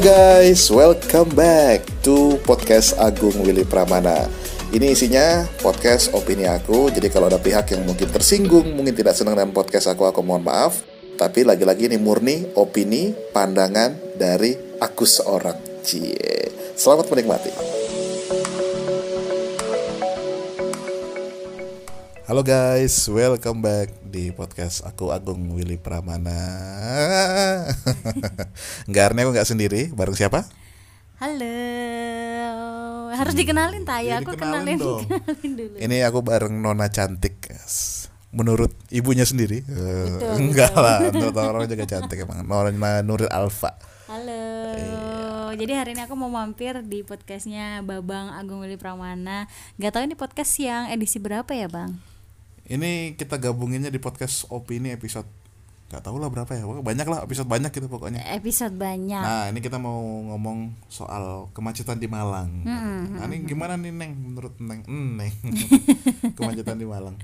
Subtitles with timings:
[0.00, 4.32] Guys, welcome back to podcast Agung Willy Pramana.
[4.72, 6.88] Ini isinya podcast opini aku.
[6.88, 10.40] Jadi kalau ada pihak yang mungkin tersinggung, mungkin tidak senang dengan podcast aku, aku mohon
[10.40, 10.80] maaf.
[11.20, 15.84] Tapi lagi-lagi ini murni opini, pandangan dari aku seorang.
[15.84, 16.48] Cie.
[16.80, 17.79] Selamat menikmati.
[22.30, 26.38] Halo guys, welcome back di podcast aku Agung Willy Pramana.
[28.86, 30.46] Enggak, Arne aku nggak sendiri, bareng siapa?
[31.18, 31.58] Halo.
[33.10, 34.22] Harus dikenalin tak ya?
[34.22, 35.10] Aku kenalin, dong.
[35.10, 35.76] kenalin dulu.
[35.82, 37.50] Ini aku bareng Nona cantik.
[38.30, 39.66] Menurut ibunya sendiri?
[39.66, 42.46] Eh, Betul, enggak lah, menurut orang juga cantik emang.
[42.46, 43.74] Nona Nuril Alfa.
[44.06, 44.46] Halo.
[44.78, 45.02] Iya.
[45.58, 49.50] Jadi hari ini aku mau mampir di podcastnya Babang Agung Willy Pramana.
[49.82, 52.09] Gak tahu ini podcast yang edisi berapa ya bang?
[52.70, 55.26] Ini kita gabunginnya di podcast opini episode
[55.90, 58.22] nggak tahu lah berapa ya, pokoknya banyak lah episode banyak gitu pokoknya.
[58.38, 59.18] Episode banyak.
[59.26, 59.98] Nah ini kita mau
[60.30, 62.62] ngomong soal kemacetan di Malang.
[62.62, 64.86] Nah ini gimana nih Neng menurut Neng?
[64.86, 65.34] Hmm, Neng.
[66.38, 67.18] kemacetan di Malang.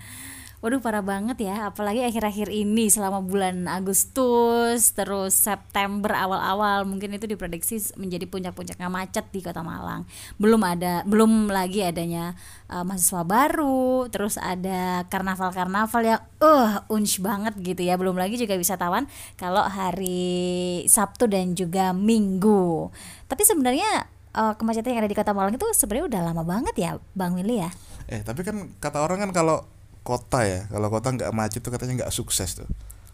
[0.64, 7.28] Waduh parah banget ya, apalagi akhir-akhir ini selama bulan Agustus terus September awal-awal mungkin itu
[7.28, 10.08] diprediksi menjadi puncak-puncaknya macet di Kota Malang.
[10.40, 12.32] Belum ada, belum lagi adanya
[12.72, 18.00] uh, mahasiswa baru, terus ada karnaval-karnaval yang uh unch banget gitu ya.
[18.00, 19.04] Belum lagi juga wisatawan
[19.36, 22.88] kalau hari Sabtu dan juga Minggu.
[23.28, 26.90] Tapi sebenarnya uh, kemacetan yang ada di Kota Malang itu sebenarnya udah lama banget ya,
[27.12, 27.68] Bang Willy ya.
[28.08, 29.75] Eh tapi kan kata orang kan kalau
[30.06, 32.68] kota ya, kalau kota nggak macet tuh katanya nggak sukses tuh.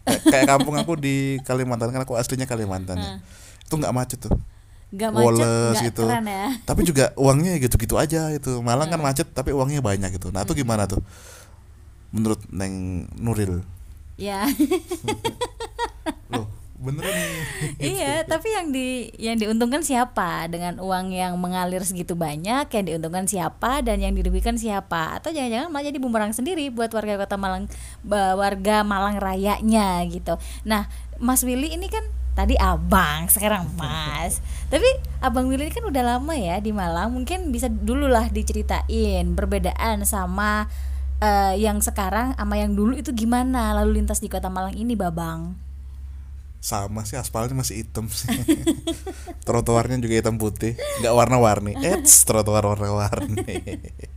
[0.05, 3.11] Kayak, kampung aku di Kalimantan kan aku aslinya Kalimantan ya.
[3.65, 4.33] Itu nggak macet tuh.
[4.93, 6.05] Gak macet, Woles gak gitu.
[6.05, 6.47] keren ya.
[6.69, 8.61] Tapi juga uangnya gitu-gitu aja itu.
[8.61, 10.29] Malang kan macet tapi uangnya banyak gitu.
[10.29, 11.01] Nah, itu gimana tuh?
[12.13, 13.65] Menurut Neng Nuril.
[14.21, 14.45] Ya.
[16.33, 16.45] Loh,
[16.83, 17.43] beneran nih.
[17.95, 22.67] iya, tapi yang di yang diuntungkan siapa dengan uang yang mengalir segitu banyak?
[22.67, 25.17] Yang diuntungkan siapa dan yang dirugikan siapa?
[25.17, 27.71] Atau jangan-jangan malah jadi bumerang sendiri buat warga Kota Malang
[28.11, 30.35] warga Malang rayanya gitu.
[30.67, 32.03] Nah, Mas Willy ini kan
[32.35, 34.43] tadi abang, sekarang Mas.
[34.73, 34.85] tapi
[35.23, 37.15] Abang Willy ini kan udah lama ya di Malang.
[37.15, 40.67] Mungkin bisa dulu lah diceritain perbedaan sama
[41.23, 45.72] eh, yang sekarang sama yang dulu itu gimana lalu lintas di Kota Malang ini, Babang?
[46.63, 48.31] Sama sih aspalnya masih hitam sih.
[49.47, 51.75] Trotoarnya juga hitam putih, nggak warna-warni.
[51.75, 53.43] Eits, trotoar warna-warni.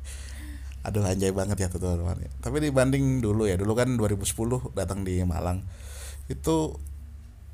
[0.87, 2.31] Aduh anjay banget ya trotoar warni.
[2.39, 5.67] Tapi dibanding dulu ya, dulu kan 2010 datang di Malang.
[6.31, 6.79] Itu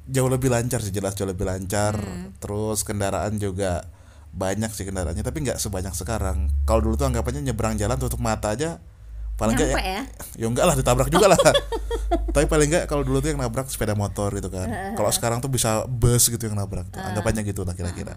[0.05, 1.97] jauh lebih lancar sih, jelas jauh lebih lancar.
[2.37, 3.89] Terus kendaraan juga
[4.37, 6.53] banyak sih kendaraannya, tapi nggak sebanyak sekarang.
[6.69, 8.77] Kalau dulu tuh anggapannya nyebrang jalan tutup mata aja
[9.43, 10.03] paling nggak Nyampe ya, ya?
[10.39, 11.39] ya enggak lah ditabrak juga lah.
[12.35, 14.95] Tapi paling enggak kalau dulu tuh yang nabrak sepeda motor gitu kan.
[14.95, 17.03] Kalau sekarang tuh bisa bus gitu yang nabrak tuh.
[17.03, 18.15] anggapannya gitu lah kira-kira.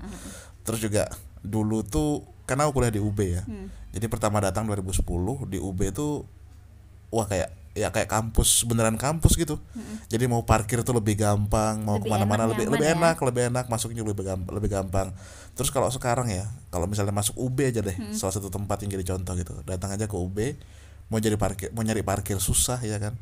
[0.61, 1.09] Terus juga
[1.41, 3.41] dulu tuh karena aku kuliah di UB ya.
[3.89, 5.01] Jadi pertama datang 2010
[5.49, 6.29] di UB tuh
[7.09, 9.59] wah kayak ya kayak kampus beneran kampus gitu.
[10.07, 12.95] Jadi mau parkir tuh lebih gampang mau ke mana-mana lebih lebih ya.
[12.95, 15.11] enak lebih enak masuknya lebih gampang lebih gampang.
[15.57, 19.15] Terus kalau sekarang ya kalau misalnya masuk UB aja deh salah satu tempat yang jadi
[19.15, 19.53] contoh gitu.
[19.67, 20.37] Datang aja ke UB
[21.05, 23.13] mau jadi parkir mau nyari parkir susah ya kan?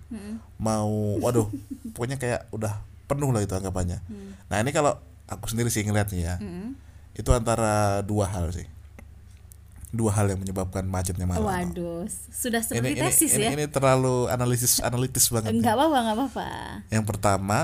[0.59, 1.47] Mau waduh
[1.91, 3.99] pokoknya kayak udah penuh lah itu anggapannya.
[4.47, 4.95] Nah ini kalau
[5.27, 6.35] aku sendiri sih ngeliatnya ya
[7.13, 8.65] itu antara dua hal sih.
[9.93, 13.49] Dua hal yang menyebabkan macetnya Malang Waduh, sudah ini, seperti ini, tesis ini, ya?
[13.53, 15.61] ini terlalu analisis analitis banget nih.
[15.61, 16.47] Enggak apa-apa, enggak apa-apa.
[16.89, 17.57] yang pertama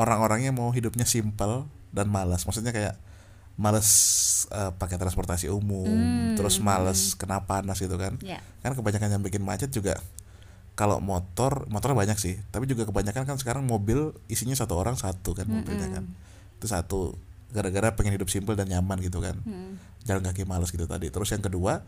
[0.00, 2.48] orang-orangnya mau hidupnya simpel dan malas.
[2.48, 2.96] Maksudnya kayak
[3.56, 3.88] males
[4.52, 5.88] eh, pakai transportasi umum
[6.36, 8.20] terus males kena panas gitu kan.
[8.20, 8.44] Ya.
[8.60, 9.96] kan kebanyakan yang bikin macet juga
[10.76, 15.32] kalau motor motornya banyak sih tapi juga kebanyakan kan sekarang mobil isinya satu orang satu
[15.32, 16.04] kan mobilnya kan.
[16.60, 17.16] Itu satu
[17.50, 19.40] gara-gara pengen hidup simpel dan nyaman gitu kan.
[20.04, 21.08] Jalan kaki males gitu tadi.
[21.08, 21.80] Terus yang kedua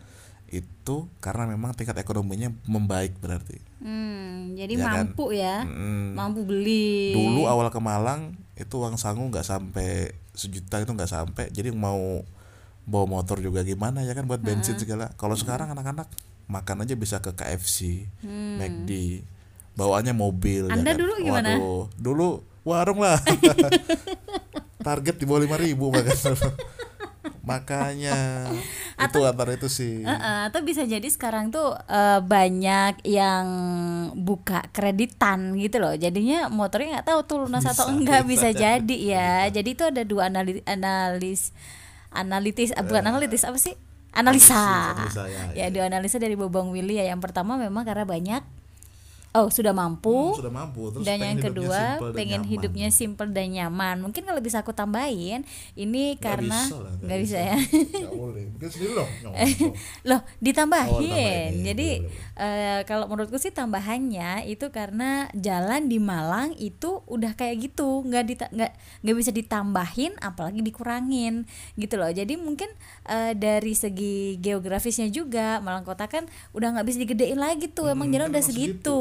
[0.51, 4.91] itu karena memang tingkat ekonominya membaik berarti Hmm, jadi Ya kan?
[5.07, 5.63] mampu ya.
[5.63, 6.11] Mm.
[6.11, 7.15] Mampu beli.
[7.15, 12.19] dulu awal ke Malang itu uang sangu nggak sampai sejuta itu nggak sampai jadi mau
[12.83, 16.11] bawa motor juga gimana ya kan buat bensin segala kalau sekarang anak-anak
[16.45, 18.09] makan aja bisa ke KFC,
[18.57, 19.21] McD,
[19.75, 20.65] bawaannya mobil.
[20.65, 20.97] ya Anda kan?
[20.97, 21.49] dulu gimana?
[21.53, 22.27] Waduh, dulu
[22.65, 23.21] warung lah.
[24.81, 26.15] Target di bawah lima ribu bahkan.
[27.45, 28.49] Makanya
[29.07, 30.03] itu antara itu sih.
[30.03, 33.47] Heeh, atau bisa jadi sekarang tuh eh, banyak yang
[34.17, 35.95] buka kreditan gitu loh.
[35.95, 38.49] Jadinya motornya nggak tahu tuh lunas atau Bisa, enggak bisa.
[38.51, 39.31] bisa jadi ya.
[39.47, 41.55] Jadi itu ada dua analis analis
[42.11, 43.77] analitis ah, bukan analitis apa sih?
[44.09, 44.97] Analisa.
[44.97, 47.05] Analisa, ya, ya, dua analisa dari Bobong Willy ya.
[47.13, 48.41] Yang pertama memang karena banyak
[49.31, 50.33] oh sudah mampu.
[50.33, 50.89] Hmm, sudah mampu.
[50.89, 52.51] Terus dan yang kedua simple dan pengen nyaman.
[52.51, 53.95] hidupnya simple dan nyaman.
[54.01, 57.37] Mungkin kalau bisa aku tambahin ini Nggak karena bisa lah, nggak bisa.
[57.37, 57.55] ya.
[57.55, 58.43] Nggak boleh.
[58.49, 59.37] Mungkin sendiri loh nyomong.
[60.03, 61.89] loh ditambahin, Oh, jadi
[62.35, 68.01] eh, kalau menurutku sih tambahannya itu karena jalan di Malang itu udah kayak gitu.
[68.03, 68.71] Nggak dita- nggak
[69.05, 71.45] nggak bisa ditambahin apalagi dikurangin.
[71.75, 72.09] Gitu loh.
[72.09, 72.69] Jadi mungkin
[73.05, 77.87] eh, dari segi geografisnya juga Malang kota kan udah nggak bisa digedein lagi tuh.
[77.87, 78.99] Emang Hmm, jalan kan udah emang segitu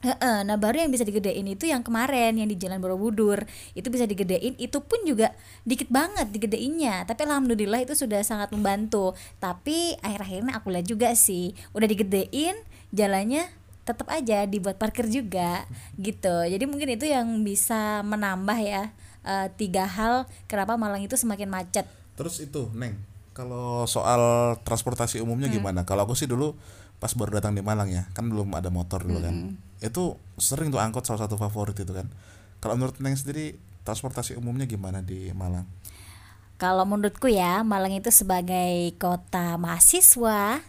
[0.00, 3.44] Heeh, nah baru yang bisa digedein itu yang kemarin yang di Jalan Borobudur.
[3.76, 5.36] Itu bisa digedein itu pun juga
[5.68, 7.04] dikit banget digedeinnya.
[7.04, 9.12] Tapi alhamdulillah itu sudah sangat membantu.
[9.36, 12.56] Tapi akhir-akhirnya aku lihat juga sih udah digedein
[12.96, 13.44] jalannya
[13.84, 15.68] tetap aja dibuat parkir juga
[16.00, 16.48] gitu.
[16.48, 18.96] Jadi mungkin itu yang bisa menambah ya
[19.28, 21.84] eh, tiga hal kenapa Malang itu semakin macet.
[22.16, 22.96] Terus itu, Neng,
[23.36, 25.60] kalau soal transportasi umumnya Hmm.
[25.60, 25.80] gimana?
[25.84, 26.56] Kalau aku sih dulu
[27.00, 29.34] pas baru datang di Malang ya, kan belum ada motor dulu kan.
[29.34, 29.52] Hmm.
[29.80, 32.06] Itu sering tuh angkot salah satu favorit itu kan.
[32.60, 33.56] Kalau menurut Neng sendiri
[33.88, 35.64] transportasi umumnya gimana di Malang?
[36.60, 40.60] Kalau menurutku ya, Malang itu sebagai kota mahasiswa,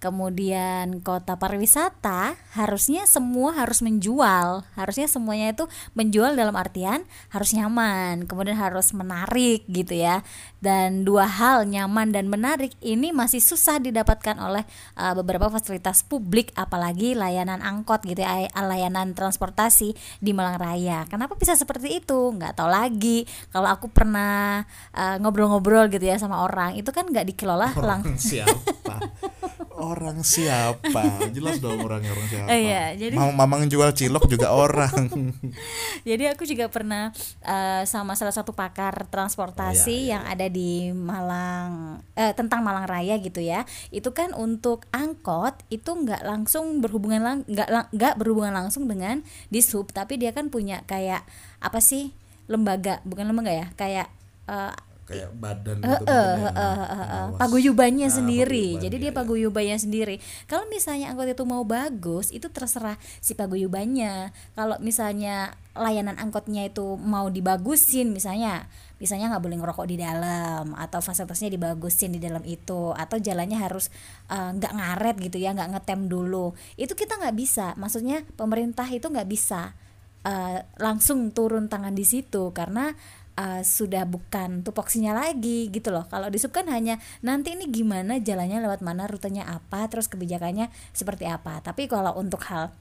[0.00, 4.66] kemudian kota pariwisata, harusnya semua harus menjual.
[4.74, 10.26] Harusnya semuanya itu menjual dalam artian harus nyaman, kemudian harus menarik gitu ya.
[10.58, 14.66] Dan dua hal nyaman dan menarik ini masih susah didapatkan oleh
[14.96, 21.04] uh, beberapa fasilitas publik apalagi layanan angkot gitu ya, layanan transportasi di Malang Raya.
[21.06, 22.34] Kenapa bisa seperti itu?
[22.34, 23.28] Nggak tahu lagi.
[23.52, 24.64] Kalau aku pernah
[24.96, 28.96] uh, ngobrol-ngobrol gitu ya sama orang, itu kan nggak dikelola lang Orang siapa?
[29.80, 31.32] orang siapa?
[31.32, 32.46] Jelas dong orangnya orang siapa.
[32.46, 35.08] Oh iya, jadi- Mau mamang jual cilok juga orang.
[36.08, 37.10] Jadi aku juga pernah
[37.42, 40.10] uh, sama salah satu pakar transportasi Oh, iya, iya.
[40.16, 43.64] yang ada di Malang eh, tentang Malang Raya gitu ya.
[43.88, 49.90] Itu kan untuk angkot itu nggak langsung berhubungan lang nggak nggak berhubungan langsung dengan dishub,
[49.90, 51.24] tapi dia kan punya kayak
[51.60, 52.12] apa sih
[52.46, 54.10] lembaga bukan lembaga ya kayak
[54.50, 54.74] uh,
[55.10, 56.04] Kayak badan Eh, gitu.
[56.06, 57.38] ya, eh, eh, eh, pengawas.
[57.42, 58.66] paguyubannya Ah, sendiri.
[58.70, 59.18] paguyuban, Jadi iya, dia iya.
[59.18, 60.16] paguyubannya sendiri.
[60.46, 64.30] Kalau misalnya angkot itu mau bagus, itu terserah si paguyubannya.
[64.54, 71.02] Kalau misalnya layanan angkotnya itu mau dibagusin, misalnya, misalnya nggak boleh ngerokok di dalam, atau
[71.02, 73.90] fasilitasnya dibagusin di dalam itu, atau jalannya harus
[74.30, 76.54] eh, nggak ngaret gitu ya, nggak ngetem dulu.
[76.78, 77.74] Itu kita nggak bisa.
[77.74, 79.74] Maksudnya pemerintah itu nggak bisa
[80.20, 82.92] eh, langsung turun tangan di situ karena
[83.36, 86.06] uh, sudah bukan tupoksinya lagi gitu loh.
[86.08, 90.72] Kalau di sub kan hanya nanti ini gimana jalannya lewat mana, rutenya apa, terus kebijakannya
[90.96, 91.62] seperti apa.
[91.62, 92.72] Tapi kalau untuk hal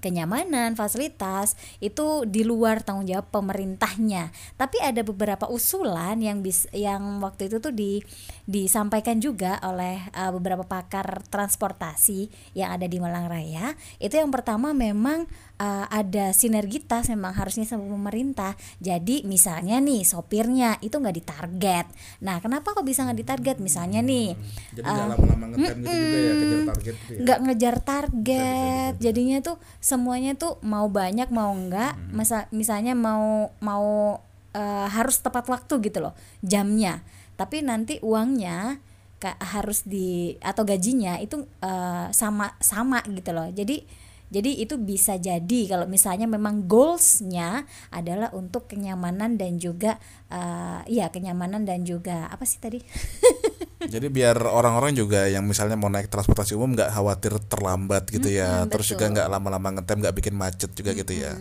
[0.00, 4.32] kenyamanan, fasilitas itu di luar tanggung jawab pemerintahnya.
[4.56, 8.00] Tapi ada beberapa usulan yang bis, yang waktu itu tuh di
[8.48, 13.76] disampaikan juga oleh uh, beberapa pakar transportasi yang ada di Malang Raya.
[14.00, 15.28] Itu yang pertama memang
[15.60, 18.56] uh, ada sinergitas memang harusnya sama pemerintah.
[18.80, 21.86] Jadi misalnya nih sopirnya itu nggak ditarget.
[22.24, 23.56] Nah, kenapa kok bisa nggak ditarget?
[23.60, 24.32] Misalnya nih
[24.72, 27.20] Jadi nggak lama-lama ngetem gitu juga ya kejar target gitu ya.
[27.20, 34.20] nggak ngejar target jadinya tuh semuanya tuh mau banyak mau enggak masa misalnya mau mau
[34.54, 37.02] eh, harus tepat waktu gitu loh jamnya
[37.34, 38.80] tapi nanti uangnya
[39.20, 43.84] harus di atau gajinya itu eh, sama sama gitu loh jadi
[44.30, 49.98] jadi itu bisa jadi kalau misalnya memang goalsnya adalah untuk kenyamanan dan juga
[50.30, 52.78] eh, ya kenyamanan dan juga apa sih tadi
[53.80, 58.68] Jadi biar orang-orang juga yang misalnya mau naik transportasi umum nggak khawatir terlambat gitu ya,
[58.68, 61.32] terus juga nggak lama-lama ngetem nggak bikin macet juga gitu ya.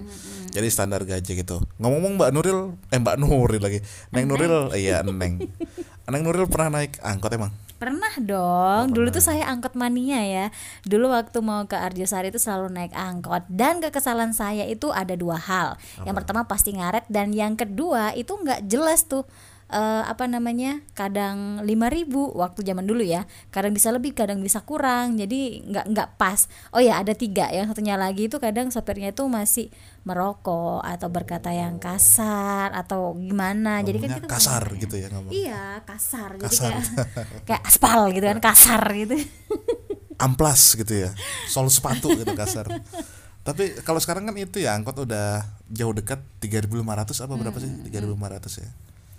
[0.48, 1.60] Jadi standar gaji gitu.
[1.84, 2.60] Ngomong-ngomong Mbak Nuril,
[2.96, 3.80] eh Mbak Nuril lagi,
[4.16, 5.52] Neng Nuril, iya Neng.
[6.08, 7.52] Neng Nuril pernah naik angkot emang?
[7.80, 8.92] Pernah dong.
[8.92, 10.46] Dulu tuh saya angkot mania ya.
[10.84, 15.40] Dulu waktu mau ke Arjosari itu selalu naik angkot dan kekesalan saya itu ada dua
[15.40, 15.80] hal.
[16.04, 19.24] Yang pertama pasti ngaret dan yang kedua itu nggak jelas tuh
[19.70, 25.16] eh, apa namanya kadang 5000 waktu zaman dulu ya kadang bisa lebih kadang bisa kurang
[25.16, 29.26] jadi nggak nggak pas oh ya ada tiga yang satunya lagi itu kadang sopirnya itu
[29.30, 29.70] masih
[30.04, 35.32] merokok atau berkata yang kasar atau gimana jadi kan kita kasar gitu ya ngomong.
[35.32, 36.72] Iya kasar, jadi Kasar.
[36.74, 36.86] kayak
[37.46, 39.16] kayak aspal gitu kan kasar gitu.
[40.20, 41.12] Amplas gitu ya.
[41.48, 42.68] Sol sepatu gitu kasar.
[43.44, 47.72] Tapi kalau sekarang kan itu ya angkot udah jauh dekat 3.500 apa berapa sih?
[47.88, 48.70] 3.500 ya.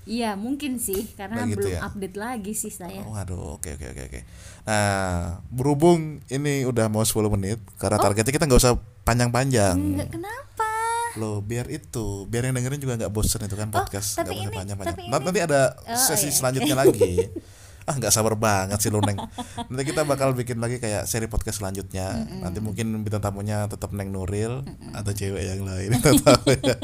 [0.03, 1.81] Iya mungkin sih karena Begitu belum ya?
[1.85, 3.01] update lagi sih saya.
[3.03, 4.21] Oh, aduh, oke oke oke oke.
[4.65, 9.77] Nah, berhubung ini udah mau 10 menit, karena targetnya kita nggak usah panjang-panjang.
[9.77, 10.69] Enggak kenapa?
[11.15, 14.47] Loh, biar itu, biar yang dengerin juga nggak bosen itu kan podcast, tapi nggak usah
[14.47, 14.95] ini- panjang-panjang.
[14.95, 17.13] tapi Nanti, ini- nanti ada Oh, sesi iya, selanjutnya lagi.
[17.91, 19.19] ah nggak sabar banget sih lu neng.
[19.67, 22.23] Nanti kita bakal bikin lagi kayak seri podcast selanjutnya.
[22.39, 24.63] Nanti mungkin bintang tamunya tetap neng Nuril
[24.95, 25.91] atau cewek yang lain
[26.23, 26.79] tahu ya.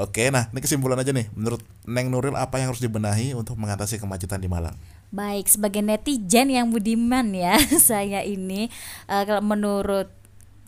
[0.00, 1.28] oke nah ini kesimpulan aja nih.
[1.36, 4.72] Menurut neng Nuril apa yang harus dibenahi untuk mengatasi kemacetan di Malang?
[5.14, 7.54] Baik, sebagai netizen yang budiman ya,
[7.92, 8.72] saya ini
[9.06, 10.23] eh, kalau menurut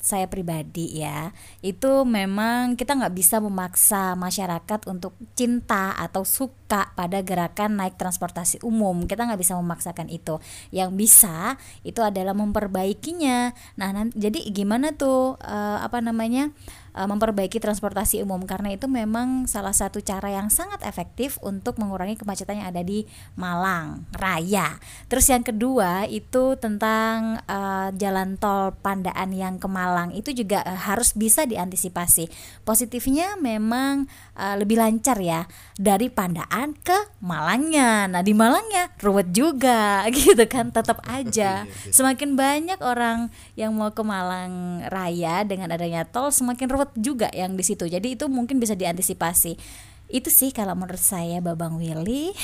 [0.07, 1.35] saya pribadi ya,
[1.67, 8.63] itu memang kita nggak bisa memaksa masyarakat untuk cinta atau suka pada gerakan naik transportasi
[8.63, 9.11] umum.
[9.11, 10.39] Kita nggak bisa memaksakan itu.
[10.71, 13.51] Yang bisa itu adalah memperbaikinya.
[13.75, 16.55] Nah, jadi gimana tuh eh, apa namanya?
[16.97, 22.17] Eh, memperbaiki transportasi umum karena itu memang salah satu cara yang sangat efektif untuk mengurangi
[22.17, 23.05] kemacetan yang ada di
[23.37, 24.81] Malang Raya.
[25.13, 30.75] Terus yang kedua itu tentang eh, jalan tol Pandaan yang ke Malang itu juga eh,
[30.75, 32.33] harus bisa diantisipasi.
[32.65, 35.45] Positifnya memang eh, lebih lancar ya
[35.77, 38.09] dari Pandaan ke Malangnya.
[38.09, 41.69] Nah di Malangnya ruwet juga gitu kan tetap aja.
[41.93, 47.59] Semakin banyak orang yang mau ke Malang Raya dengan adanya tol semakin ruwet juga yang
[47.59, 47.89] di situ.
[47.89, 49.59] Jadi itu mungkin bisa diantisipasi.
[50.07, 52.31] Itu sih kalau menurut saya Babang Willy.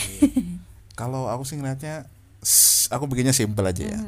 [0.93, 2.05] Kalau aku sih ngeliatnya
[2.93, 4.01] aku bikinnya simpel aja ya.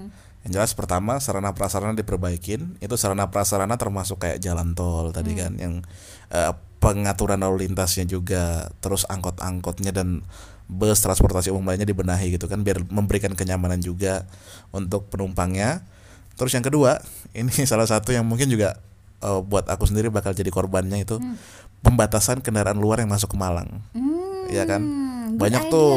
[0.45, 2.77] Yang jelas pertama sarana prasarana diperbaikin.
[2.77, 5.81] Itu sarana prasarana termasuk kayak jalan tol tadi kan yang
[6.29, 6.53] eh,
[6.85, 10.21] pengaturan lalu lintasnya juga, terus angkot-angkotnya dan
[10.69, 14.29] bus transportasi umum lainnya dibenahi gitu kan biar memberikan kenyamanan juga
[14.69, 15.81] untuk penumpangnya.
[16.37, 17.01] Terus yang kedua,
[17.39, 18.77] ini salah satu yang mungkin juga
[19.23, 21.21] eh, buat aku sendiri bakal jadi korbannya itu
[21.85, 23.85] pembatasan kendaraan luar yang masuk ke Malang.
[24.65, 24.83] Kan?
[24.83, 25.93] Hmm, good Banyak idea, tuh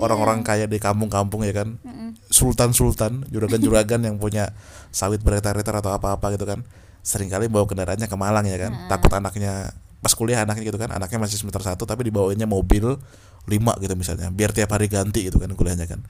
[0.00, 1.80] orang-orang kaya di kampung-kampung ya kan.
[2.28, 4.52] Sultan-sultan, juragan-juragan yang punya
[4.92, 6.64] sawit berhektar-hektar atau apa-apa gitu kan.
[7.00, 8.72] Seringkali bawa kendaraannya ke Malang ya kan.
[8.92, 12.96] Takut anaknya pas kuliah anaknya gitu kan, anaknya masih semester satu tapi dibawainnya mobil
[13.44, 16.00] lima gitu misalnya, biar tiap hari ganti gitu kan kuliahnya kan.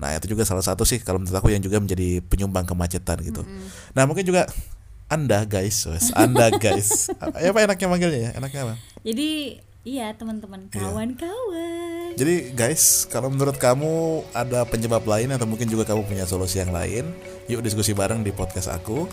[0.00, 3.44] Nah itu juga salah satu sih kalau menurut aku yang juga menjadi penyumbang kemacetan gitu.
[3.92, 4.48] Nah mungkin juga
[5.06, 8.74] anda guys, wes, anda guys, ya apa enaknya manggilnya ya, enaknya apa?
[9.04, 10.80] Jadi iya teman-teman Iya.
[10.80, 12.16] kawan-kawan.
[12.16, 13.92] Jadi guys, kalau menurut kamu
[14.32, 17.10] ada penyebab lain atau mungkin juga kamu punya solusi yang lain,
[17.46, 19.04] yuk diskusi bareng di podcast aku.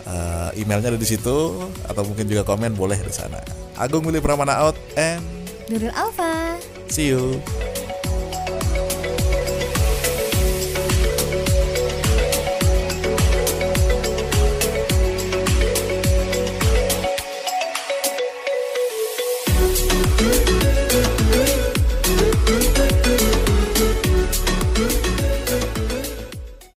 [0.00, 1.36] Eh, emailnya ada di situ
[1.84, 3.38] atau mungkin juga komen boleh di sana.
[3.76, 5.22] Agung Willy Pramana out and
[5.70, 6.58] Nuril Alfa.
[6.88, 7.38] see you.